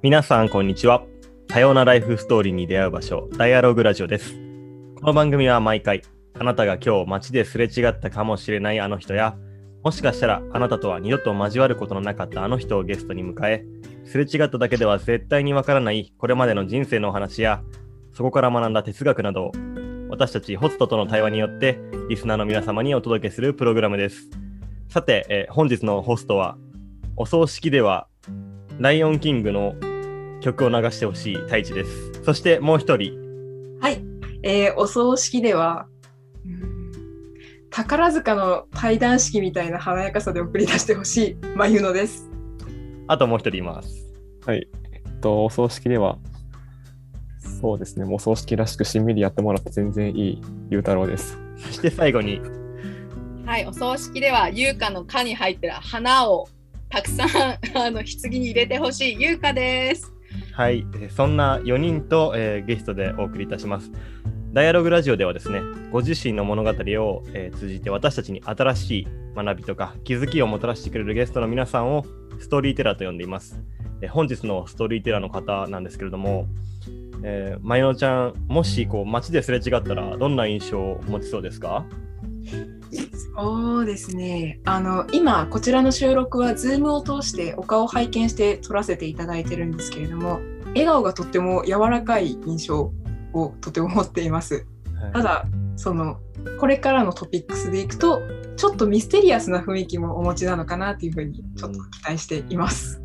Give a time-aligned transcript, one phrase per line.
[0.00, 1.02] 皆さん、こんにちは。
[1.48, 4.32] 多様なライフストーリーに出会う場所、ダイアログラジオです。
[4.94, 6.02] この番組は毎回、
[6.38, 9.34] あなたが今日街ですれ違ったかもしれないあの人や、
[9.82, 13.64] もしかしたらあなたとは二度と交わることのなかったあの人をゲストに迎え、
[14.04, 17.64] すれ違っただけでは絶対にわからないこれまでの人生のお話や、
[18.12, 19.52] そこから学んだ哲学などを、
[20.10, 21.76] 私たちホストとの対話によって、
[22.08, 24.30] リスナーの皆様にお届けするプログラムです。
[24.88, 26.56] さて、え本日のホストは、
[27.16, 28.06] お葬式では、
[28.78, 29.74] ライオンキングの
[30.40, 32.22] 曲を流してほしい太一です。
[32.24, 33.12] そしてもう一人、
[33.80, 34.02] はい、
[34.42, 35.86] えーお葬式では、
[36.44, 36.78] うん
[37.70, 42.28] 宝塚の対談式みたいな華やかさで送り出してほしい、まゆのです。
[43.06, 44.12] あともう一人います。
[44.46, 44.66] はい。
[44.92, 46.18] えっと、お葬式では、
[47.60, 51.38] そうですね、もうお葬式らしくしんみりやってもらって全然いいゆうたろうです。
[51.58, 52.40] そして最後に、
[53.44, 56.48] はい、お葬式では優香の花に入ってる花を
[56.88, 57.28] たくさん
[57.78, 60.12] あの棺に入れてほしい優香です。
[60.58, 63.92] はい、そんな4人と、えーゲストでお送りいたします。
[64.52, 65.60] ダイアログラジオではですね、
[65.92, 72.04] ご自身の物語を、えー通じて私たちに新しい学びとか気づきをもたらしてくれるゲストの皆さんを
[72.40, 73.62] ストーリーテラーと呼んでいます。
[74.00, 76.48] えー本日のストーリーテラーの方なんですけれども、
[77.22, 81.84] えー、まゆのちゃん、もしこう街ですれ違ったらどんな印象を持ちそうですか？
[83.36, 84.60] そうですね。
[84.64, 92.92] あの今こちらの収録は Zoom を通してお顔を拝見して撮らせていただいてるんですけれども、笑顔がとっても柔らかい印象
[93.32, 94.66] をとても持っています。
[95.12, 96.18] ただその
[96.58, 98.22] これからのトピックスでいくと
[98.56, 103.00] ちょっとミステリアスな雰囲気もお持ちなのかなっていうふうにちょっと期待しています。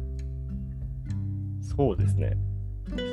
[1.75, 2.37] そうですね。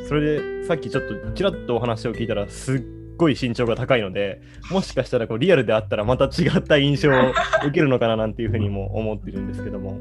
[0.09, 2.81] それでさっきちょっとちらっとお話を聞いたらすっ
[3.21, 4.41] ごい身長が高いので
[4.71, 7.33] もしかしたらこうリアルであったらまた違った印象を
[7.67, 9.99] 受けるのかななんていうふうにも思ってるんですけども、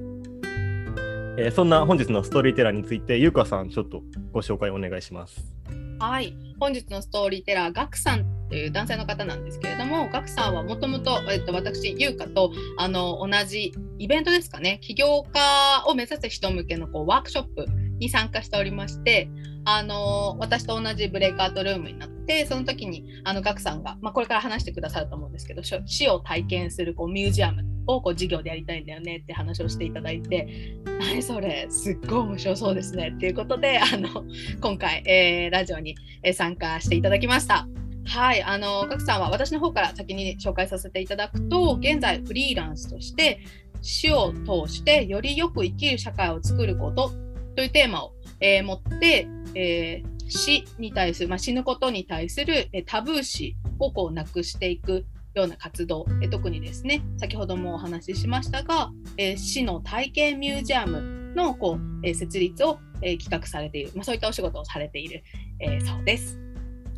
[1.38, 5.54] えーそんな本日のストーリーテラーについてゆうかさんちょっとご紹介お願いします。
[6.00, 17.66] はい、本日のストーリーテラーガクさんという男性の方なんですけれども、ガクさんはもともとえっと私優香とあの同じイベントですかね、起業家を目指す人向けのこうワークショップ
[18.00, 19.30] に参加しておりまして、
[19.66, 34.24] あの私と同じブレイクアウトルームになって、その時にあのガクさんが、まあ、これから話してくださると思うんですけど、死を体験するこうミュージアムをこう授業でやりたいんだよねって話をしていただいて、何それ、すっごい面白そうですねっていうことで、あの
[34.62, 35.96] 今回、えーラジオに
[36.34, 37.68] 参加していただきました。
[38.06, 43.40] はい、あの、ガクさんは私の方から先に紹介させていただくと、現在フリーランスとして
[43.82, 47.12] 死を通してよりよく生きる社会を作ること
[47.56, 65.24] というテーマを、えー持って、えー死に対する、まあ、死ぬことに対する、タブー視をこうなくしていくような活動、え特にですね、先ほどもお話ししましたが、えー死の体験ミュージアムのこう、え設立を、え企画されている、まあ、そういったお仕事をされている、
[65.60, 66.40] えーそうです。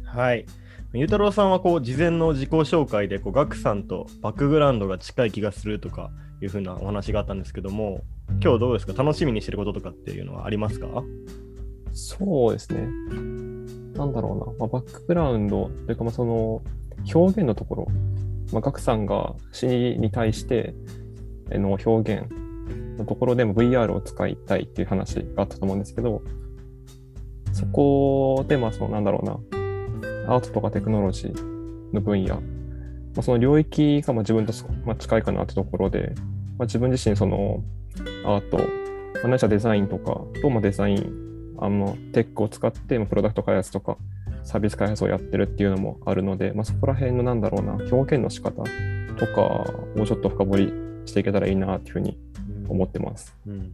[0.05, 0.45] はい。
[0.93, 6.11] ゆうたろうさんはこう事前の自己紹介でこうガクさんとバックグラウンドが近い気がするとか
[6.41, 8.01] いうふうなお話があったんですけども
[8.43, 8.91] 今日どうですか？
[9.01, 10.87] 楽しみにしてることとかっていうのはありますか？
[11.94, 12.88] そうですね。
[13.96, 16.62] なんだろうな、まあ、バックグラウンドというか、まあ、その
[17.13, 17.88] 表現のところ、
[18.52, 20.74] まあ、ガクさんが死に対して
[21.50, 22.31] の表現
[22.97, 26.22] のところでも VR を使いたいっていう話があったと思うんですけど、
[27.53, 32.41] そこで、まあ、そのなんだろうな、アートとかテクノロジーの分野、ま
[33.18, 34.53] あ、その領域がまあ自分と
[34.85, 36.13] まあ近いかなってところで、
[36.58, 37.63] まあ、自分自身その
[38.25, 38.63] アート、ま
[39.25, 41.30] あ、何しろデザインとかと、まあ、デザイン、
[41.61, 43.97] あのテックを使ってまあプロダクト開発とか
[44.44, 48.63] サービス開発をやってるっていうのもあるので、まあ、そこら辺のなんだろうな、表現の仕方
[49.17, 49.41] とか
[49.95, 50.73] をちょっと深掘り
[51.05, 52.17] していけたらいいなっていうふうに
[52.67, 53.35] 思ってます。
[53.47, 53.72] うん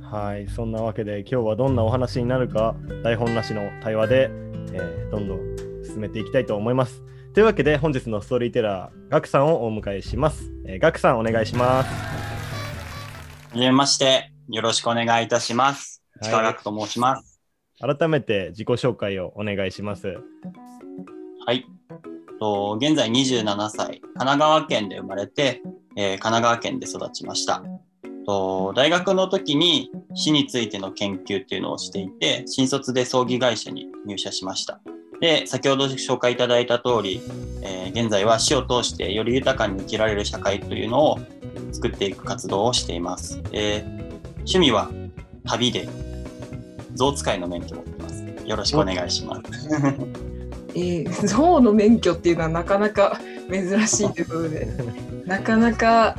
[0.00, 4.30] はい、そんなわけで今日はどんなお話になるか台本なしの対話で、
[4.72, 5.40] えーどんどん
[5.84, 7.02] 進めていきたいと思います。
[7.34, 10.52] というわけで本日のストーリーテラーガクさんをお迎えします。
[10.66, 11.88] えーガクさんお願いします。
[11.88, 16.01] はじめまして、よろしくお願いいたします。
[16.22, 17.40] はい近学と申します。
[17.80, 20.18] 改めて自己紹介をお願いします。
[21.44, 21.66] はい。
[22.38, 25.62] と現在27歳、神奈川県で生まれて、
[25.96, 27.62] えー神奈川県で育ちました。
[28.24, 34.80] と大学の時に死についての研究っていうのをしていて、新卒で葬儀会社に入社しました。
[35.20, 37.20] で、先ほど紹介いただいた通り、
[37.62, 41.18] えー現在は死を通してより豊かに生きられる社会というのを
[41.72, 43.42] 作っていく活動をしています。
[43.52, 44.02] えー
[44.44, 44.90] 趣味は
[45.44, 45.88] 旅で
[46.94, 48.24] 象使いの免許を持ってます。
[48.46, 49.42] よろしくお願いします。
[50.74, 54.68] えー、象の免許っていうのはなかなか珍しいということで
[55.26, 56.16] なかなか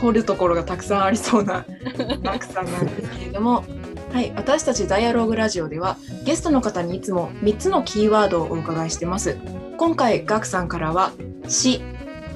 [0.00, 1.64] 掘るところがたくさんありそうな
[2.22, 3.64] マクさんなんですけれども、
[4.12, 9.38] はい、私たちダイアログラジオではゲストの方にいつも3つのキーワードをお伺いしてます。
[9.78, 11.12] 今回ガクさんからは
[11.48, 11.80] 死、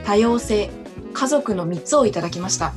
[0.04, 0.70] 多様性、
[1.12, 2.72] 家族の3つをいただきました。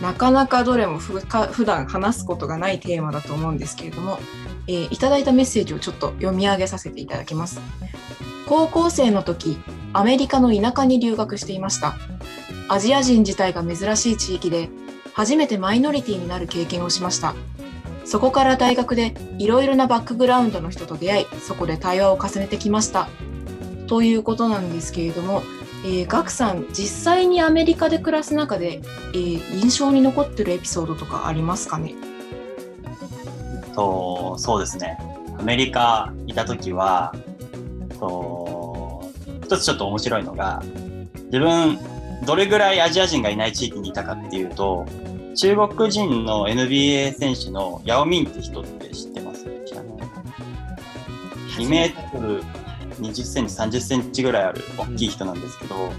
[0.00, 4.18] なかなかどれもふか普段話すことがないテーマだと思うんですけれども、
[4.66, 7.60] えーいただいたメッセージをちょっと読み上げさせていただきます。
[8.48, 9.58] 高校生の時、
[9.92, 11.94] アメリカの田舎に留学していました。
[12.68, 14.68] アジア人自体が珍しい地域で、
[15.14, 17.34] 初めてマイノリティになる経験をしました。
[18.04, 23.08] そこから大学でいろいろなバックグラウンドの人と出会い、そこで対話を重ねてきました。
[23.86, 25.42] ということなんですけれども、
[25.84, 28.80] えー、ガクさん、実際にアメリカで暮らす中で、
[29.12, 31.94] えー印象に残ってるエピソードとかありますかね？
[33.74, 34.98] とそうですね。
[35.38, 37.14] アメリカいた時は
[37.98, 39.10] と
[39.42, 40.62] 一つちょっと面白いのが
[41.26, 41.78] 自分
[42.24, 44.86] どれぐらいアジア人がいない地域にいたかっていうと
[45.34, 49.44] 中国人の NBA 選手のヤオミンって人って知ってます？
[49.66, 49.94] 知らない
[51.58, 52.42] ？2メートル
[53.02, 55.92] 20センチ30センチぐらいある大きい人なんですけど、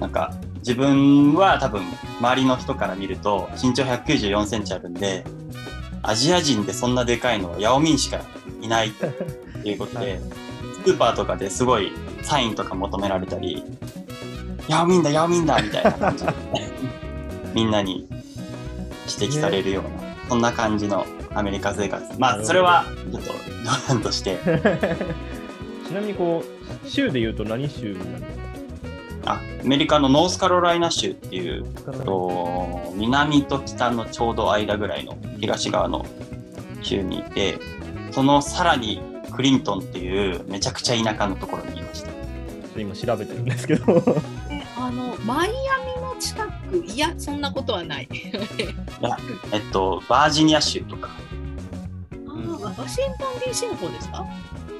[0.00, 1.82] なんか自分は多分
[2.20, 5.24] 周りの人から見ると身長194センチあるんで
[6.02, 8.20] アジア人でそんなでかいのはヤオミンしか
[8.60, 10.20] いないっていうことで
[10.84, 11.92] スーパーとかですごい
[12.22, 13.62] サインとか求められたり
[14.68, 16.32] ヤオミンだヤオミンだみたいな感じで
[17.54, 18.08] みんなに
[19.20, 19.90] 指摘されるような
[20.28, 22.18] そんな感じのアメリカ生活。
[22.18, 24.38] まあそれはちょっと冗談として。
[25.88, 28.22] ちなみにこう、州で言うと何州なんです
[29.26, 36.04] あアメリカのノースカロライナ州っていうかと南と北のちょうど間ぐらいの東側の
[36.82, 37.58] 州にいて
[38.10, 39.00] そのさらに
[39.32, 42.08] クリントンっていうめちゃくちゃ田舎のところにいました。
[42.08, 44.02] ちょっと今調べてるんですけど。
[44.82, 45.52] えあのマイア
[45.96, 48.08] ミの近くいやそんなことはない。
[49.52, 51.10] えっとバージニア州とか。
[52.10, 54.26] あーワシントン DC の方ですか？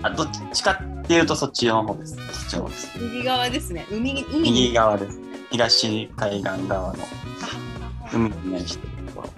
[0.02, 2.16] あどっちかっていうとそっちの方です。
[2.16, 2.98] そっちの方です。
[2.98, 3.86] 右側ですね。
[3.90, 4.24] 海に。
[4.24, 5.20] 海右に側です。
[5.50, 7.04] 東海岸側の。
[8.12, 9.28] 海に面してるところ。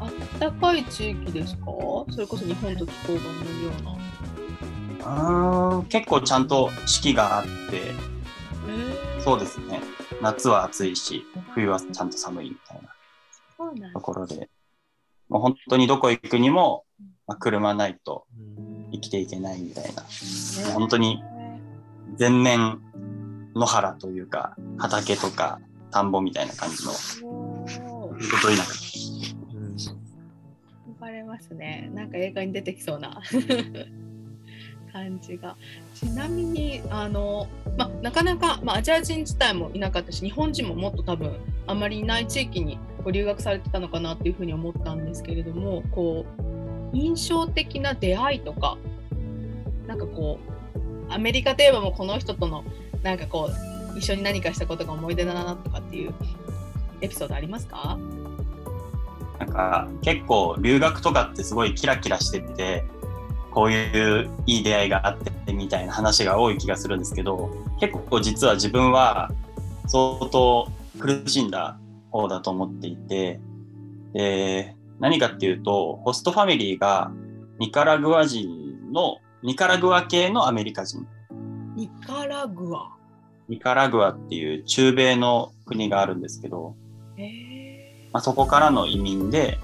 [0.00, 1.64] あったかい地域ですか？
[2.10, 4.05] それこそ日本と気候が同じような。
[5.06, 5.84] うーん。
[5.86, 7.94] 結構ちゃんと四季があって
[9.20, 9.80] そうですね。
[10.22, 11.24] 夏は暑いし
[11.54, 12.80] 冬はちゃんと寒いみたい
[13.80, 14.48] なところで、
[15.28, 16.84] もう本当にどこ行くにも、
[17.26, 18.26] まあ、車ないと
[18.92, 20.04] 生きていけないみたいな、
[20.72, 21.22] 本当に
[22.16, 22.80] 全面
[23.54, 25.58] 野原というか、畑とか
[25.90, 26.92] 田んぼみたいな感じの、
[27.28, 28.10] おー。
[28.10, 28.64] 本当田舎。
[30.86, 31.90] 分かれますね。
[31.92, 33.20] なんか映画に出てきそうな
[34.96, 35.56] 感じが。
[35.94, 37.46] ちなみにあの、
[37.76, 46.24] ま、なかなか、ま、アジア人自体もいなかったし日本人ももっと多分あまりいない地域にこう留学されてたのかなっていうふうに思ったんですけれどもこ
[46.92, 48.78] う印象的な出会いとか
[49.86, 50.38] なんかこ
[51.08, 52.64] うアメリカといえばもうこの人との
[53.02, 53.50] なんかこ
[53.94, 56.14] う一緒に何かしたことが思い出だなとかっていう
[57.00, 57.98] エピソードありますか？
[59.38, 62.84] なんか結構留学とかってすごいキラキラしてて、
[63.56, 67.50] こういういい出会いがあってみたいな話が多い気がするんですけど、
[67.80, 69.30] 結構実は自分は
[69.86, 71.78] 相当苦しんだ
[72.10, 73.40] 方だと思っていて、
[74.12, 77.10] で何かっていうと、ホストファミリーが
[77.58, 81.06] ニカラグア人の、ニカラグア系のアメリカ人。
[81.76, 82.90] ニカラグア？
[83.48, 86.74] ニカラグアっていう中米の国があるんですけど、
[87.16, 89.58] へまあ、そこからの移民で、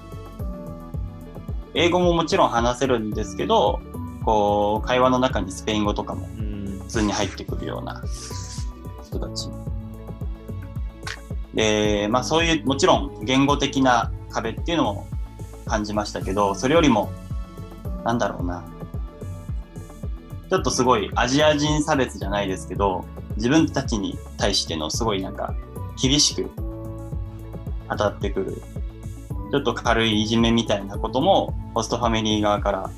[1.73, 3.81] 英語ももちろん話せるんですけど、
[4.23, 8.03] こう、会話の中にスペイン語とかもうん普通に入ってくるような
[9.03, 9.49] 人たち。
[11.53, 15.07] で、まあそういう、もちろん言語的な壁っていうのも
[15.65, 17.11] 感じましたけど、それよりも、
[18.03, 18.63] なんだろうな。
[20.49, 23.05] ちょっとすごいアジア人差別じゃないですけど、
[23.37, 25.55] 自分たちに対してのすごいなんか
[25.99, 26.49] 厳しく
[27.89, 28.61] 当たってくる、
[29.53, 32.89] ちょっと軽いいじめみたいなことも、ホストファミリー側から、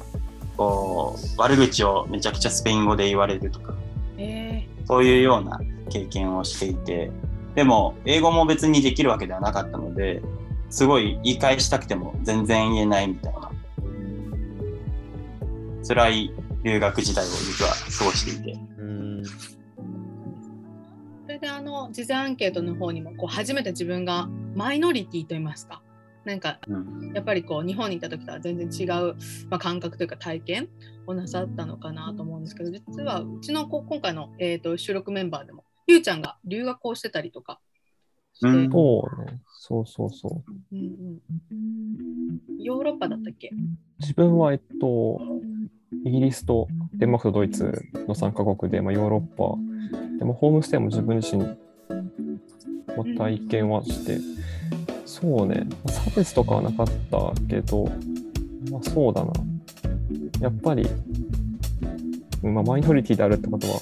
[0.55, 3.74] こう、悪口をめちゃくちゃスペイン語で言われるとか、
[4.17, 5.59] えそういうような
[5.89, 7.12] 経験をしていて、
[7.55, 10.21] でも、英語も別にできるわけではなかったので、
[10.69, 13.51] すごい言い返したくても全然言えないみたいな、
[15.85, 16.33] 辛い
[16.63, 19.24] 留学時代を実は過ごしていて、うん。
[19.25, 19.31] そ
[21.27, 25.81] れであの事前アンケートの方にもこう初めて自分がマイノリティと言いますか
[26.25, 29.15] なんかうん、やっぱりこう日本に行った時とは全然違う、
[29.50, 30.70] まあ、感覚というか体験
[31.05, 37.60] をなさったのかなと思うんですけど実はうちのこ今回の、えー、と収録メンバーでもゆうちゃんが留学をしてたりとか
[38.41, 38.70] うん。
[38.72, 39.39] そうね。
[39.48, 40.51] そうそうそう。
[40.74, 41.20] うん
[41.51, 43.51] うんヨーロッパだったっけ？
[44.00, 45.22] 自分は、えっと、
[46.03, 47.72] イギリスとデンマークとドイツ
[48.08, 49.55] の3カ国で、まあ、ヨーロッパ、
[50.17, 51.53] でもホームステイも自分自身、ま
[53.00, 54.20] あ、体験はして、
[55.22, 57.86] そうね、まあ差別とかはなかったけど、
[58.69, 59.31] まあ、そうだな。
[60.41, 60.86] やっぱり、
[62.43, 63.79] うんまあ、マイノリティであるってことは、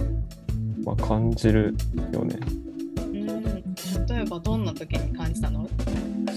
[0.85, 1.75] まあ、感じる
[2.11, 2.37] よね。
[2.37, 3.25] うん
[4.07, 5.67] 例えばどんな時に感じたの？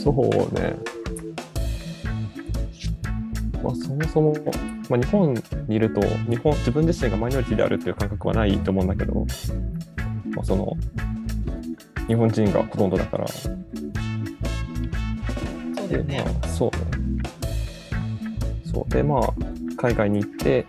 [0.02, 0.14] そう
[0.58, 0.74] ね。
[3.62, 4.34] まあ、そもそも、
[4.88, 5.34] まあ、日本
[5.68, 6.00] にいると
[6.30, 9.26] 日本、自分自身がマイノリティであるっていう感覚はないと思うんだけど、
[10.34, 10.74] まあ、その、
[12.06, 13.32] 日本人がほとんどだから、で、
[15.88, 16.24] そうだよね。
[16.24, 16.76] まあ、そうね。
[18.72, 18.92] そう。
[18.92, 19.32] で、まあ、
[19.76, 20.66] 海外に行って、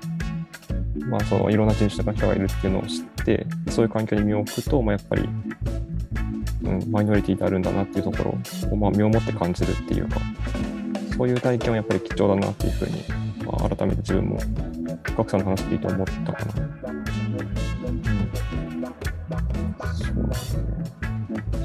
[1.09, 5.29] まあ、その、いろんな人種の方がいるっていうのを知って、そういう環境に身を置くと、まあ、やっぱり、
[6.63, 8.37] うん、マイノリティであるんだなっていうところ
[8.71, 10.19] を、まあ、身をもって感じるっていうか、
[11.15, 13.03] そういう体験はやっぱり貴重だなっていうふうに、
[13.45, 14.39] まあ、改めて自分も、
[15.17, 16.53] ガクさんの話聞いて思ったかな。
[16.89, 17.97] うん。
[19.95, 20.63] そうですね。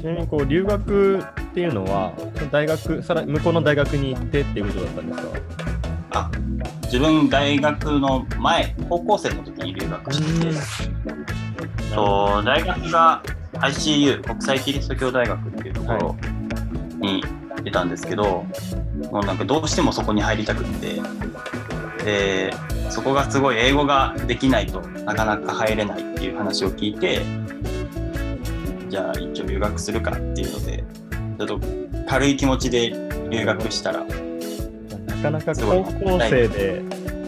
[0.01, 2.13] ちなみにこう留学っていうのは、
[2.53, 5.29] 大学、さら向こうの大学に行ってっていうことだったんですか？
[6.11, 6.31] あ
[6.83, 11.95] 自分大学の前高校生の時に留学してて。
[11.95, 16.15] と大学が ICU 国際キリスト教大学っていうところ
[16.99, 17.23] に
[17.63, 18.45] 出たんですけど、
[19.11, 21.01] もうなんかどうしてもそこに入りたくって。
[22.05, 22.53] で
[22.91, 27.21] そこがすごい英語ができないとなかなか入れないっていう話を聞いて
[28.89, 30.83] じゃあ一応留学するかっていうので
[31.39, 31.59] ちょっと
[32.13, 32.91] 軽い気持ちで
[33.31, 36.83] 留学したらなかなか高校生で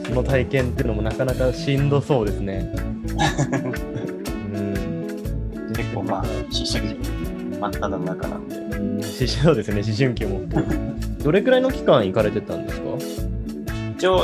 [0.06, 2.72] その体験っていうのもなかなかしんどそうですね。
[2.72, 2.77] う
[4.62, 6.27] ん結構まあ思
[6.72, 7.10] 春期
[7.60, 10.42] 真っ只中なんでそうですね、思春期も。
[11.24, 12.86] どれくらいの期間行かれてたんですか？
[13.98, 14.24] 一応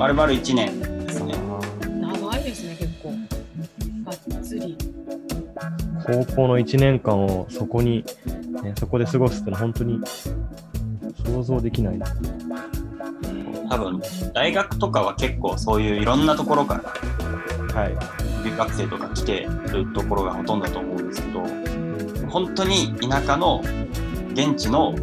[0.00, 1.34] 丸々1年ですね
[2.00, 3.10] 長いですね、結構。
[4.04, 4.76] がっつり。
[6.04, 8.04] 高校の1年間をそこに、
[8.62, 10.00] ね、そこで過ごすってのは本当に
[11.24, 12.06] 想像できないな。
[13.68, 14.02] 多分
[14.34, 16.80] 大学とかは結構そういういろんなところか
[17.72, 18.22] らはい。
[18.44, 21.40] 留学生とか来てるところがほとんどだと思うんですけど
[22.28, 23.62] 本当に田舎の
[24.32, 24.94] 現地の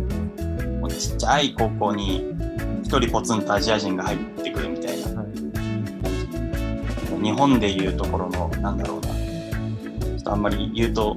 [0.89, 2.35] ちっちゃい高校に
[2.83, 11.15] 一人ポツンとアジア人が入ってくるみたいなはい日本でいうところのなんだろうなちょっとあんまり言うと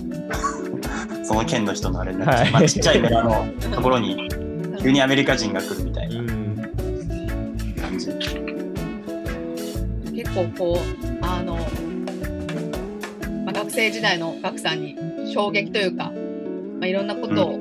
[1.32, 2.52] その県の人のあれになっちゃう、はい。
[2.52, 4.28] まあ、ちっちゃい村のところに
[4.82, 6.14] 急にアメリカ人が来るみたいな。
[7.80, 8.06] 感じ。
[10.12, 10.78] 結構こう、
[11.22, 11.56] あの、
[13.46, 14.94] まあ、学生時代の学さんに
[15.32, 16.12] 衝撃というか、ま
[16.82, 17.58] あ、いろんなことを考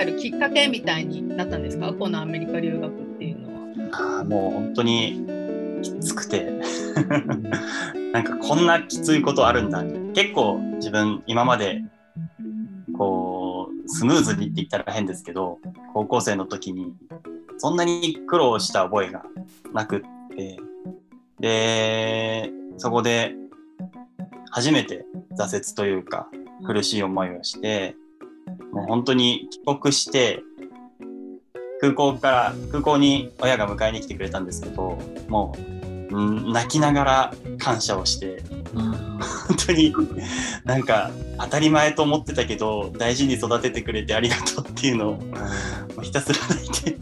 [0.00, 3.60] えるきっかけみたいになったんですか、このアメリカ留学っていうのは。
[3.92, 5.24] あーもう本当に
[5.82, 6.50] きつくて。
[8.12, 11.84] なんかこんなきついことあるんだ結構自分今まで
[13.86, 15.58] スムーズにって言ったら変ですけど
[15.94, 16.92] 高校生の時に
[17.58, 19.24] そんなに苦労した覚えが
[19.72, 20.00] なくっ
[20.36, 20.58] て
[21.40, 23.34] でそこで
[24.50, 25.04] 初めて
[25.38, 26.28] 挫折というか
[26.66, 27.96] 苦しい思いをして
[28.72, 30.42] もう本当に帰国して
[31.80, 35.54] 空港から空港に親が迎えに来てくれたんですけども
[36.10, 38.42] う、泣きながら感謝をして
[39.56, 39.94] 本当に
[40.64, 46.96] なんか当たり前と思ってたけど大事に育ててくれてありがとうっていうのをひたすら泣いて。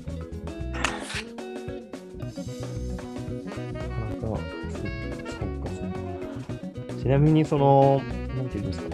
[7.02, 8.00] ちなみにその、
[8.34, 8.87] なんていうんですか、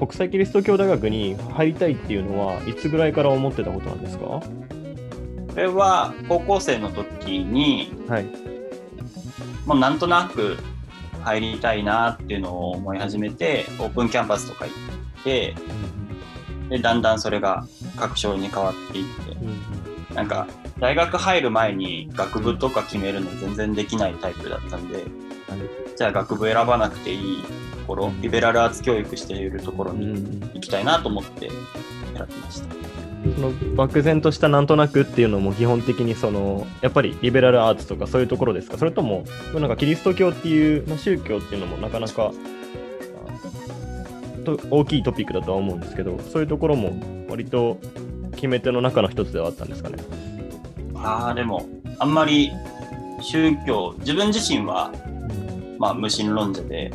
[0.00, 4.24] 国際キリスト教大学に入りたいっていうのは、いつぐらいから思ってたことなんですか？
[4.24, 4.42] こ
[5.56, 8.26] れは高校生の時にはい。
[9.64, 10.58] もうなんとなく
[11.28, 15.54] 入りたいなっていうのを思い始めてオープンキャンパスとか行って
[16.70, 17.66] でだんだんそれが
[17.96, 19.36] 確証に変わっていって。
[20.14, 20.48] なんか
[20.80, 25.04] 大学入る前に学部とか決めるの全然できないタイプだったんで、
[25.96, 27.48] じゃあ学部選ばなくていいと
[27.86, 32.87] ころリベラルアーツ教育しているところに行きたいなと思って選びました。
[33.34, 38.78] その漠然としたなんとなくっていうのも基本的にそのやっぱりリベラルアーツとかそういうところですか？
[38.78, 42.32] それともなんかキリスト教っていう、まあ、宗教っていうのもなかなか
[44.42, 47.78] あと大きいトピックだとは思うんですけどそういうところも割と
[48.32, 49.98] 決め手の中の一つではあったんですかね？
[50.94, 51.66] ああでも
[51.98, 52.52] あんまり
[53.20, 54.92] 宗教自分自身は、
[55.78, 56.92] まあ、無神論者で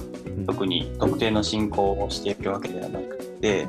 [0.48, 3.68] 特に特定の信仰をしているわけではなくて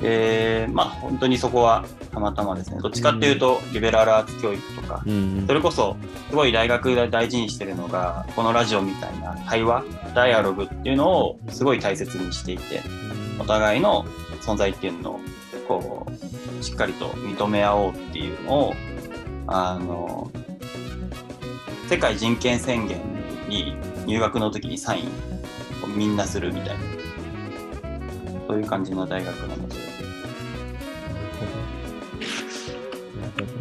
[0.00, 2.78] で、まあ本当にそこはたまたまですね。
[2.80, 5.96] どっちかっていうと、リベラルアーツ教育とか、うんそれこそ
[6.30, 12.82] すごい大学で大事にしてるのが、このラジオみたいな対話、ダイアログっていうのをすごい大切にしていて、
[13.38, 14.04] お互いの
[14.40, 15.20] 存在っていうのを
[15.66, 16.06] こ
[16.60, 18.74] うしっかりと認め合おうっていうのを
[19.46, 20.30] あの
[21.88, 23.00] 世界人権宣言
[23.48, 23.76] に
[24.06, 25.08] 入学の時にサイン
[25.84, 26.84] をみんなするみたいな
[28.46, 29.76] そういう感じの大学なので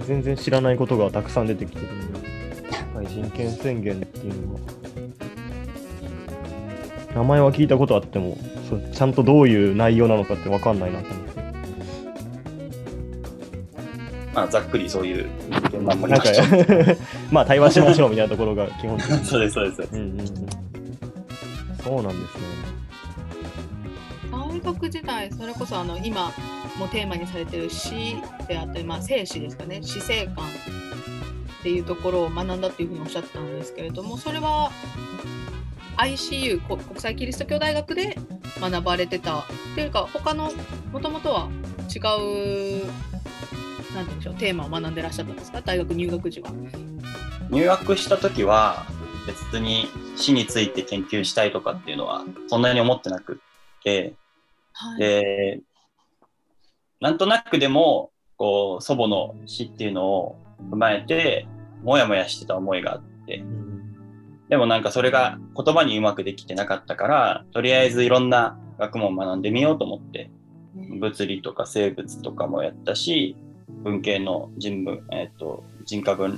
[0.05, 2.27] 全然知らないことがたくさん出てきてるので、
[2.71, 4.59] 世界人権宣言っていうのは、
[7.15, 8.37] 名前は聞いたことあっても、
[8.69, 11.37] そうちゃんとどういう内容なのかって分かんないなと思って。
[14.33, 16.29] まあざっくりそういう人権守りなんか
[17.31, 19.25] まあ対話しましょうみたいなところが基本的に。
[19.25, 20.27] そうですそうですうんうんうん、
[21.83, 22.67] そうなんですね。
[24.31, 26.31] 大学時代それこそあの今
[26.77, 28.17] もテーマにされてる死
[28.47, 29.81] であったり、まあ、生死ですかね。
[29.83, 34.71] 死生観っていうところを学んだっていうふうにおっしゃってたんですけれどもそれは
[35.97, 38.17] ICU こ国際キリスト教大学で
[38.61, 39.43] 学ばれてたっ
[39.75, 40.51] ていうか他の
[40.91, 41.49] もともとは
[41.93, 42.85] 違う
[43.95, 45.61] なんて言うんでしょうテーマを学んでらっしゃったんですか？
[45.61, 46.51] 大学入学時は。
[47.49, 48.85] 入学した時は
[49.25, 53.33] 別に死について研究したいとかっていうのはそんなに思ってなく
[53.79, 54.13] って
[54.73, 54.99] はい。
[54.99, 55.59] で
[56.99, 60.35] なんとなくでもこう祖母の死っていうのを
[60.71, 61.47] 踏まえて
[61.83, 63.43] もやもやしてた思いがあって。
[64.49, 70.31] でもなんかそれが言葉にうまくできてなかったからとりあえずいろんな学問を学んでみようと思って。
[70.99, 73.35] 物理とか生物とかもやったし
[73.83, 76.37] 文系の人文、えっと人科文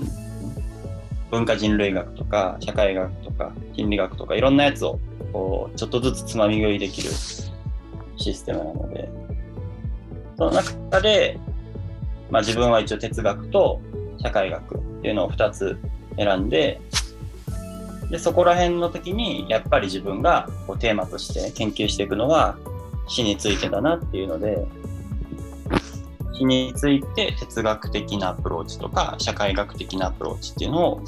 [1.30, 5.00] 文化人類学とか社会学とか心理学とかいろんなやつを
[5.34, 7.10] こうちょっとずつつまみ食いできる
[8.18, 9.29] システムなので。
[10.40, 11.38] その中で、
[12.32, 13.82] まあ、自分は一応哲学と
[14.20, 15.78] 社会学っていうのを2つ
[16.16, 16.80] 選んで
[18.10, 22.58] でそこら辺の時にやっぱり自分がこうテーマとして研究していくのは
[23.08, 24.66] 死についてだなっていうので
[26.34, 31.04] 死について哲学的なアプローチとか社会学的なアプローチっていうのを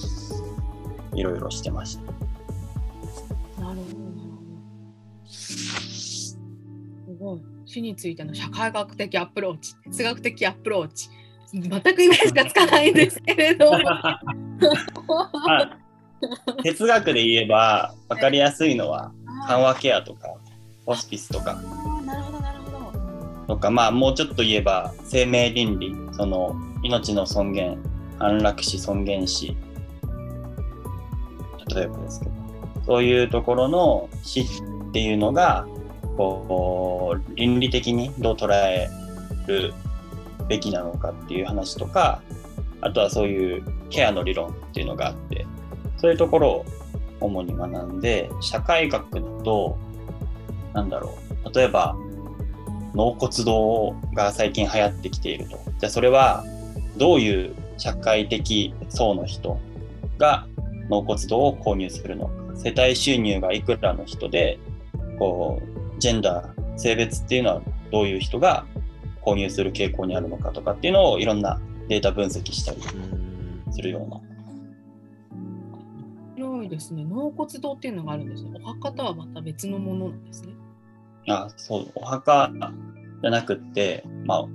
[1.16, 3.62] いろいろしてました。
[3.62, 3.84] なるほ
[5.24, 5.26] ど。
[5.26, 6.38] す
[7.18, 7.61] ごい。
[7.72, 11.10] 死についての社会学的アプローチ、哲学的アプローチ。
[11.54, 13.72] 全くイメージがつかないんですけれど。
[13.72, 14.12] ま
[15.48, 15.78] あ
[16.64, 19.12] 哲学で言えば分かりやすいのは
[19.48, 20.36] 緩和ケアとか
[20.86, 21.56] ホスピスとか
[22.06, 22.92] なるほど、なるほ
[23.48, 23.56] ど。
[23.56, 27.78] とかまあもうちょっと言えば生命倫理その命の尊厳
[28.20, 29.56] 安楽死尊厳死
[31.74, 32.32] 例えばですけど
[32.86, 34.46] そういうところの死っ
[34.92, 35.66] ていうのが
[36.18, 38.90] こう倫理的にどう捉え
[39.48, 39.74] る
[40.48, 42.22] べきなのかっていう話とか
[42.82, 45.46] あとはそういうケアの理論っていうのがあって
[45.98, 46.66] そういうところを
[47.20, 49.78] 主に学んで社会学と
[50.74, 51.96] なんだろう例えば
[52.94, 55.58] 納骨堂が最近流行ってきていると。
[55.80, 56.44] じゃあそれは
[56.98, 59.60] どういう社会的層の人
[60.18, 60.48] が
[60.90, 62.42] 納骨堂を購入するのか。
[62.56, 64.60] 世帯収入がいくらの人で、
[65.18, 65.71] こう、
[66.02, 67.62] ジェンダー、性別っていうのは
[67.92, 68.66] どういう人が
[69.22, 72.82] 購入する傾向にあるのかとかっていうのをいろんなデータ分析したり
[73.72, 74.20] するような。
[76.36, 77.06] 広いですね。
[77.06, 78.60] 納骨堂っていうのがあるんですね。
[78.64, 80.54] お墓とはまた別のものなんですね。
[81.28, 82.52] あ、そう、お墓
[83.22, 84.48] じゃなくって、まあ、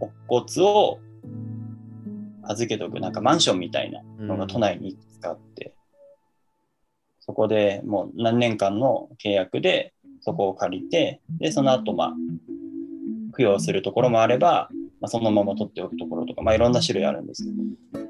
[0.00, 0.98] お骨を
[2.44, 5.74] 預けとく、なんかマンションみたいなのが都内にいくつかあって、
[7.20, 9.92] そこでもう何年間の契約で
[10.28, 12.14] そこを借りて、で、その後、まあ、
[13.36, 14.68] 供養するところもあれば、
[15.00, 17.56] まあ、そのまま取っておくところとか、まあ、いろんな種類あるんですけど、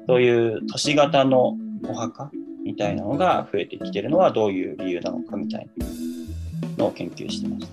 [0.07, 1.55] そういう都市型の
[1.87, 2.29] お墓
[2.65, 5.85] みたいなのが増えてきてるのはどういう理由なのかみたいな
[6.77, 7.67] のを研究してまし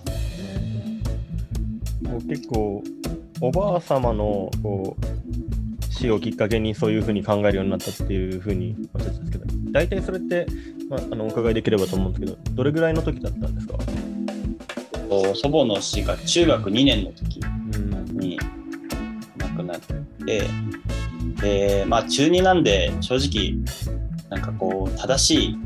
[2.03, 2.09] た。
[2.09, 2.83] もう結構、
[3.41, 10.45] おばあ様のこう死をきっかけにそういうふうに考えるようになったっていうふうにおっしゃってたんですけど、大体それって、
[10.89, 13.77] まあ、あのお伺いできればと思うんですけど、どれぐらいの時だったんですか？
[15.07, 17.39] と祖母の死が中学2年の時
[17.73, 18.39] うんに
[19.37, 20.43] 亡くなって、
[21.41, 23.55] で、まあ中2なんで正直、
[24.29, 25.57] なんかこう正しい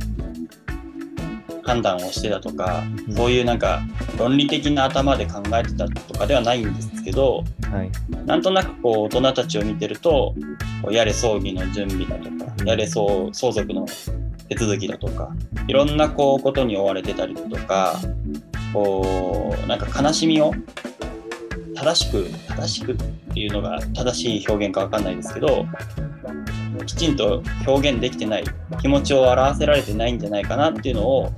[1.63, 3.81] 判断をしてたとか、うんそういうなんか
[4.17, 7.91] 論理的な頭で考えてたとかではないんですけど、はい。
[8.25, 10.33] なんとなくこう大人たちを見てると、
[10.89, 13.85] やれ葬儀の準備だとか、やれ相相続の
[14.49, 15.31] 手続きだとか、
[15.67, 17.99] いろんなこうことに追われてたりとか、
[18.73, 20.53] こうなんか悲しみを
[21.75, 25.65] 正しく正しくっていうのが正しい表現かわかんないですけど
[26.85, 28.43] きちんと表現できてない
[28.81, 31.31] 気持ちを表せられてないんじゃないかなっていうのを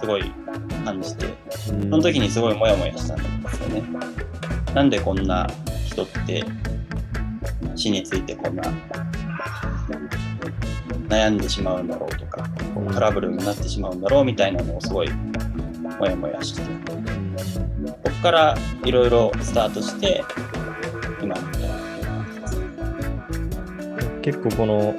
[0.00, 0.24] すごい
[0.84, 3.82] 感じてその時にすごいモヤモヤしたんですよね。
[4.74, 5.46] なんでこんな
[5.86, 6.44] 人って
[7.74, 8.62] 死についてこんな
[11.08, 12.48] 悩んでしまうんだろうとか
[12.92, 15.10] トラブルになってしまうんだろうみたいなのをすごい
[15.80, 20.24] モヤモヤしてここからいろいろスタートして
[21.22, 21.34] 今。
[24.22, 24.94] 結構この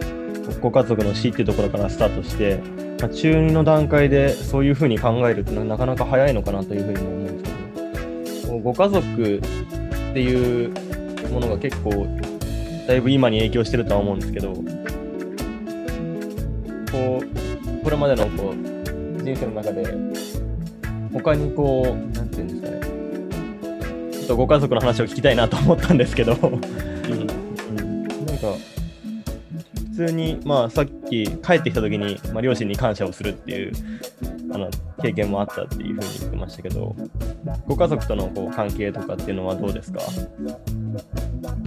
[0.62, 2.60] ご家族の死っていうところからスタートして、
[3.00, 8.60] まあ、中2の段階でそういうふうに考えるっていうのはなかなか早いのかなというふうにも思うんですけど。
[8.60, 10.74] ご家族っていう
[11.32, 12.06] ものが結構
[12.88, 14.54] だいぶ今に影響してるとは思うんですけど
[16.92, 19.84] こうこれまでのこう人生の中で
[21.14, 22.82] 他にこうなんていうんですかね。
[24.12, 26.34] ちょっとご家族の話を聞きたいなと思ったんですけど。
[26.34, 26.58] うん。
[26.58, 28.54] なんか
[29.92, 33.74] 普通に、まあ、さっき帰ってきた時に、まあ、両親に感謝をするっていう
[34.52, 34.70] あの
[35.02, 36.96] 経験もあったっていうふうに言ってましたけど。
[37.68, 40.00] ご家族とのこう関係とかっていうのはどうですか？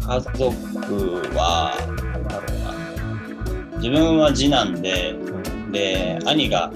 [0.00, 0.44] 家族
[1.37, 1.74] は
[2.12, 2.59] なんだろう
[3.72, 3.78] な。
[3.78, 5.14] 自分は次男で
[5.72, 6.72] で兄が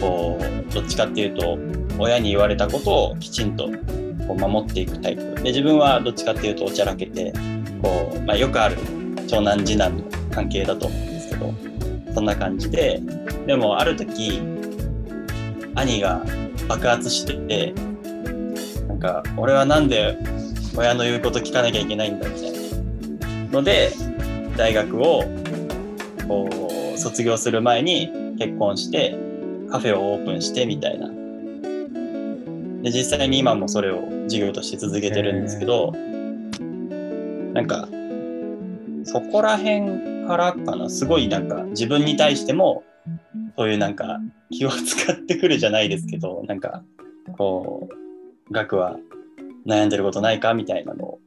[0.00, 1.58] こうどっちかっていうと
[2.02, 3.70] 親に言われたことをきちんと
[4.26, 5.34] こう守っていくタイプ。
[5.36, 7.32] で自分はどっちかっていうとおちゃらけて
[7.82, 8.76] こう、まあ、よくある
[9.26, 11.54] 長男次男の関係だと思うんですけど
[12.14, 13.00] そんな感じで
[13.46, 14.40] でもある時
[15.74, 16.22] 兄が
[16.68, 17.74] 爆発してて
[18.88, 20.18] なんか俺はなんで
[20.76, 22.58] 親の言うこと聞かなきゃいけないんだみたいな
[23.52, 23.92] ので
[24.56, 25.24] 大学を
[26.28, 26.48] こ
[26.94, 29.16] う卒業する前に結婚して
[29.70, 31.08] カフェをオープンしてみたいな
[32.82, 35.92] で実際に今もそれを授業として続けてるんですけど
[37.52, 37.88] なんか
[39.04, 42.82] そこら辺からかなすごいなんか自分に対しても
[43.56, 44.18] そういうなんか
[44.50, 46.82] 気を使ってくるじゃないですけどなんか
[47.36, 48.96] こう学は
[49.66, 51.18] 悩んでることないかみたいなのを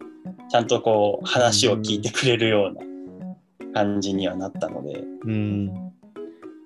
[0.50, 5.65] ちゃんとこう話を聞いてくれるような感じにはなったので、うん。
[5.65, 5.84] やっ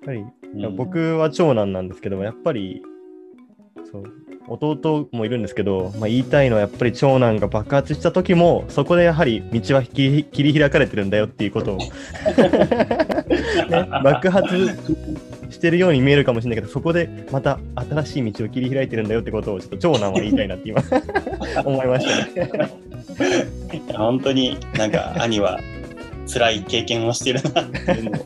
[0.06, 0.76] ぱりうん。
[0.76, 2.82] 僕は長男なんですけどやっぱり
[3.92, 4.04] そう
[4.50, 11.92] 弟もいるんですけど、まあ、言いたいのはやっぱり長男が爆発した時もそこでやはり道は切り開かれてるんだよっていうことを、ね、
[14.04, 14.78] 爆発
[15.50, 20.82] してるように見えるかもしれないけどそこでまた新しい道を切り開いてるんだよってことをちょっと長男は言いたいなって今
[21.66, 22.70] 思いましたね。
[23.96, 25.60] 本当になんか兄は
[26.32, 28.26] 辛い経験をしてるなっていうのを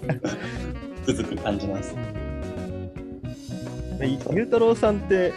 [1.07, 1.95] つく感じます。
[3.99, 5.31] でゆうたろうさんって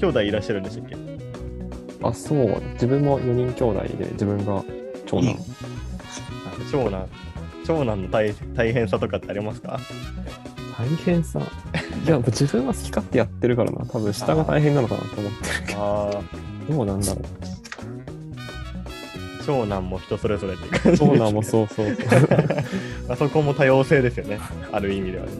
[0.00, 0.96] 兄弟いらっしゃるんでしたっけ？
[2.02, 2.60] あ、そう。
[2.74, 4.62] 自分も4人兄弟で、自分が
[5.06, 5.36] 長男。
[6.70, 7.08] 長男
[7.66, 9.78] 長男の大大変さとかってありますか？
[10.78, 11.40] 大変さ。
[11.40, 13.86] いや、 自分は好き勝手やってるからな。
[13.86, 16.10] 多分下が大変なのかなと思ってるけああ
[16.68, 16.74] ど。
[16.76, 17.24] どうなんだろう。
[19.46, 21.96] 長男も人それぞれっていう感じ長男もそうそうそう。
[23.12, 24.38] あそこも多様性ですよね
[24.72, 25.32] ある意味ではね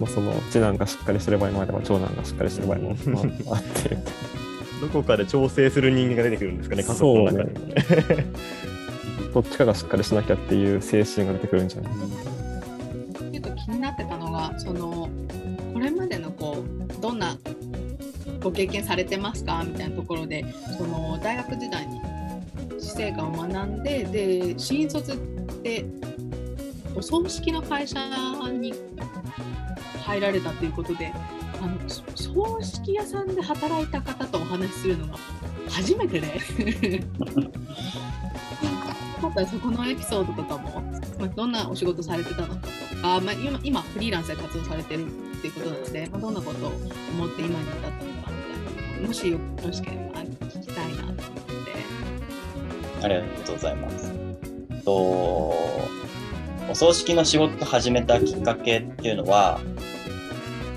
[0.00, 2.96] まあ、その次男がしっかりしてる場合もあれば長男がしっかりしてる場合も、
[3.50, 3.96] あ、 あって。
[4.80, 8.26] どこかで調整する人間が出てくるんですかね家族の中で、
[9.34, 11.92] どっちかがしっかりしなきゃっていう精神が出てくるんじゃない？
[13.32, 15.08] ちょっと気になってたのがその
[15.74, 16.58] これまでのこ
[16.98, 17.36] うどんな
[18.40, 19.64] ご経験されてますか？
[19.66, 20.44] みたいなところで
[20.76, 22.00] その大学時代に
[22.78, 25.84] 死生観を学んでで新卒って
[26.94, 27.98] お葬式の会社
[28.52, 28.72] に
[30.08, 31.12] 入られたということで
[31.60, 35.18] あのそ葬式屋さんで働いた方とお話しするのが
[35.68, 36.40] 初めてで
[39.20, 40.82] 今回そこのエピソードとかも、
[41.18, 42.68] まあ、どんなお仕事されてたのかと
[43.02, 45.08] か、まあ、今今フリーランスで活動されてるっ
[45.40, 48.42] ていうことなので、まあ、どんなことを思って今に至ったのかみ
[48.94, 51.24] たいなもしよろしければ聞きたいなと思って。
[53.02, 54.12] ありがとうございます。
[54.84, 54.92] と
[56.70, 59.58] お葬式の仕事を始めたきっかけっていうのは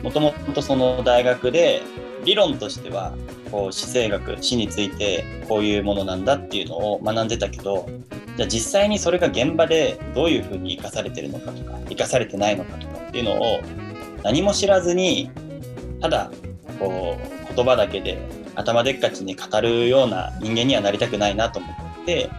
[0.03, 1.81] もともとその大学で
[2.23, 3.13] 理論としては
[3.51, 7.87] こう死生学死についてこういうものなんだっていうのを学んでたけど
[8.37, 13.59] じゃあ実際にそれが現場でどういうふうに生かされてるのかとか生かされてないのかとかっていうのを
[14.23, 15.29] 何も知らずに
[15.99, 16.31] ただ
[16.79, 17.17] こ
[17.51, 18.17] う言葉だけで
[18.55, 21.67] 頭でっかちに語るような人間にはなりたくないなと思
[22.01, 22.29] って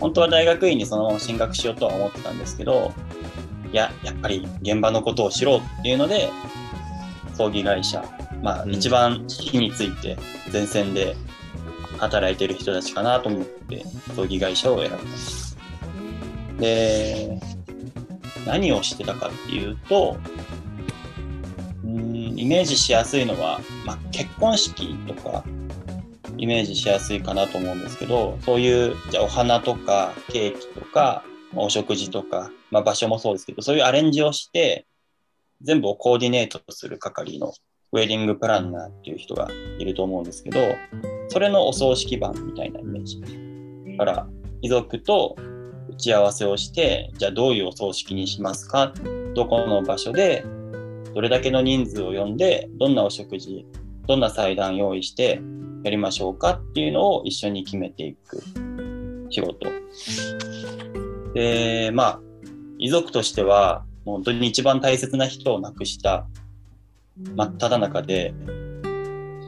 [0.00, 2.92] 本当は大学院にそのまま進学しようとは思ってたんですけど
[3.72, 6.30] いややっぱり現場のことを知ろうっていうので
[7.40, 8.04] 葬儀会社
[8.42, 10.18] まあ、うん一番火について
[10.52, 11.16] 前線で
[11.98, 16.60] 働いてる人たちかなと思って葬儀会社を選びました。
[16.60, 17.40] で、
[18.46, 20.16] 何をしてたかっていうと、
[21.84, 25.44] うーんイメージしやすいのは、まあ、結婚式とか
[26.38, 31.22] イメージしやすいかなと思うんですけどそういうじゃあお花とかケーキとか
[31.52, 34.86] まあお食事とか、まあ、場所もそうですけどそういうアレンジをして
[35.62, 37.52] 全部をコーディネートする係の
[37.92, 40.60] ウェディングプランナーっていう人がいると思うんですけど
[41.28, 43.20] それのお葬式版みたいなイメージ。
[43.98, 44.26] だから
[44.62, 45.36] 遺族と
[45.88, 48.92] 打ち合わせをしてじゃあどういうお葬式にしますか？
[49.34, 50.44] どこの場所で
[51.14, 53.66] どれだけの人数を呼んでどんなお食事
[54.06, 55.40] どんな祭壇用意して
[55.82, 56.50] やりましょうか？
[56.50, 58.42] っていうのを一緒に決めていく
[59.30, 59.66] 仕事。
[61.34, 62.20] でまあ
[62.78, 66.26] 遺族としては本当に一番大切な人を亡くした
[67.36, 68.34] 真っ只中で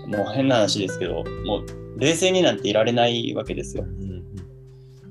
[0.07, 3.85] もう変な話ですけどもう冷静になんていられないわけですよ。
[3.85, 4.13] うん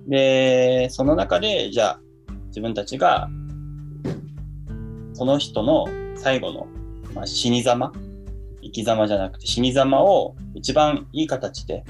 [0.07, 1.99] で、その中で、じゃあ、
[2.47, 3.29] 自分たちが、
[5.13, 6.67] その人の最後の、
[7.13, 7.93] まあ、死に様、
[8.61, 11.83] 生き様じゃなくて死に様を一番いい形で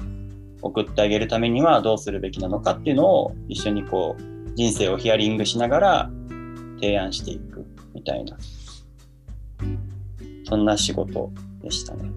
[0.62, 6.10] 送ってあげるためにはどうするべきなのかっていうのを一緒にこう、人生をヒアリングしながら
[6.82, 7.64] 提案していく
[7.94, 8.36] みたいな、
[10.44, 11.30] そんな仕事
[11.62, 12.10] でしたね。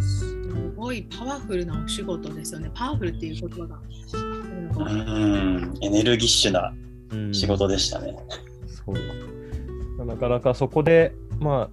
[0.00, 0.34] す
[0.74, 2.70] ごいパワフルなお仕事ですよね。
[2.74, 3.76] パワフルっていう言葉が。
[3.76, 6.72] うーん、エネルギッシュな
[7.10, 8.16] うん仕事でしたね。
[8.66, 11.70] そうなかなかそこで、まあ、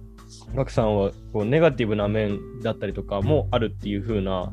[0.54, 4.52] ガクさんはこうネガティブな面だったりとかもあるっていう風な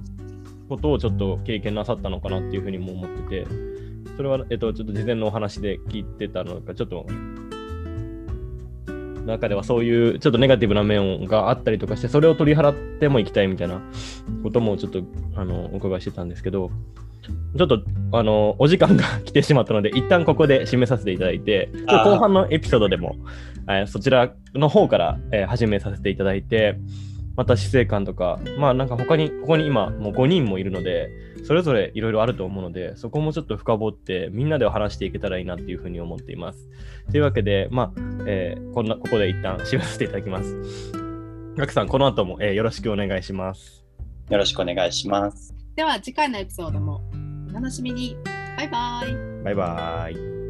[0.70, 3.48] ことをちょっと経験なさったのかなっていうふうにも思ってて、
[4.22, 7.08] それは、えっと、ちょっと事前のお話で聞いてたのか、ちょっと、
[9.26, 13.82] 中ではそういうちょっとネガティブな面があったりとかして、それを取り払ってもいきたいみたいな
[14.44, 15.02] こともちょっと
[15.36, 16.70] あのお伺いしてたんですけど、
[17.58, 17.82] ちょっと
[18.12, 23.16] あのお時間が来てしまったので、一旦ここで締めさせていただいて、後半のエピソードでも、
[23.68, 26.78] えーそちらの方から、えー始めさせていただいて、
[27.36, 31.10] また死生観とか、まあなんか他に、ここに今もう5人もいるので、
[31.44, 36.70] それぞれいろいろあると思うので、そこもちょっと深掘って、みんなで話していけたらいいなっていうふうに思っています。
[37.12, 40.56] というわけで、まあ、えーこんな、ここで一旦締めさせていただきます。
[41.58, 43.86] ガクさん、この後も、えーよろしくお願いします。
[44.30, 45.54] よろしくお願いします。
[45.76, 47.02] では次回のエピソードも
[47.50, 48.16] お楽しみに。
[48.58, 49.44] バイバイ。
[49.44, 50.41] バイバーイ。